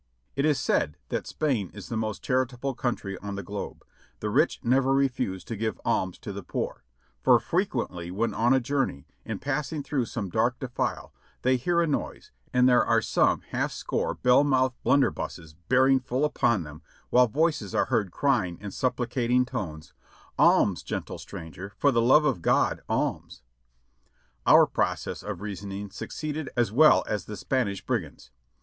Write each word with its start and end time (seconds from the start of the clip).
It 0.35 0.45
is 0.45 0.59
said 0.59 0.97
that 1.09 1.27
Spain 1.27 1.69
is 1.75 1.87
the 1.89 1.95
most 1.95 2.23
charitable 2.23 2.73
country 2.73 3.19
on 3.19 3.35
the 3.35 3.43
globe; 3.43 3.85
the 4.19 4.31
rich 4.31 4.59
never 4.63 4.91
refuse 4.95 5.43
to 5.43 5.55
give 5.55 5.79
alms 5.85 6.17
to 6.21 6.33
the 6.33 6.41
poor, 6.41 6.83
for 7.21 7.39
frequently 7.39 8.09
when 8.09 8.33
on 8.33 8.51
a 8.51 8.59
journey, 8.59 9.05
in 9.25 9.37
passing 9.37 9.83
through 9.83 10.05
some 10.05 10.31
dark 10.31 10.57
defile, 10.57 11.13
they 11.43 11.55
hear 11.55 11.83
a 11.83 11.85
noise, 11.85 12.31
and 12.51 12.67
there 12.67 12.83
are 12.83 13.03
some 13.03 13.41
half 13.51 13.71
score 13.71 14.15
bell 14.15 14.43
mouth 14.43 14.73
blunder 14.81 15.11
busses 15.11 15.53
bearing 15.69 15.99
full 15.99 16.25
upon 16.25 16.63
them 16.63 16.81
while 17.11 17.27
voices 17.27 17.75
are 17.75 17.85
heard 17.85 18.09
crying 18.09 18.57
in 18.59 18.71
supplicating 18.71 19.45
tones: 19.45 19.93
"Alms, 20.35 20.81
gentle 20.81 21.19
stranger! 21.19 21.73
for 21.77 21.91
the 21.91 22.01
love 22.01 22.25
of 22.25 22.41
God,, 22.41 22.81
alms." 22.89 23.43
Our 24.47 24.65
process 24.65 25.21
of 25.21 25.41
reasoning 25.41 25.91
succeeded 25.91 26.49
as 26.57 26.71
well 26.71 27.03
as 27.05 27.25
the 27.25 27.37
Spanish 27.37 27.85
brigands'. 27.85 28.31